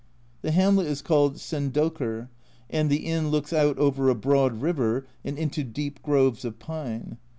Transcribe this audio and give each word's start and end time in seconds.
The 0.41 0.49
hamlet 0.49 0.87
is 0.87 1.03
called 1.03 1.39
Sendocre, 1.39 2.31
and 2.71 2.89
the 2.89 3.05
inn 3.05 3.29
looks 3.29 3.53
out 3.53 3.77
over 3.77 4.09
a 4.09 4.15
broad 4.15 4.59
river 4.59 5.05
and 5.23 5.37
into 5.37 5.63
deep 5.63 6.01
groves 6.01 6.43
of 6.43 6.57
pine. 6.57 7.19